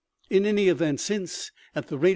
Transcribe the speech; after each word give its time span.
In 0.31 0.47
any 0.47 0.67
event, 0.67 0.99
since, 0.99 1.51
at 1.75 1.87
the 1.89 1.97
rate 1.99 2.09
OMEGA. 2.09 2.09